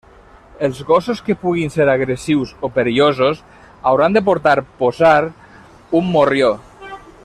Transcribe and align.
Els 0.67 0.79
gossos 0.87 1.19
que 1.27 1.35
puguin 1.41 1.73
ser 1.75 1.87
agressius 1.93 2.55
o 2.67 2.71
perillosos 2.79 3.45
hauran 3.91 4.19
de 4.19 4.27
portar 4.31 4.57
posar 4.83 5.17
un 6.01 6.15
morrió. 6.17 6.55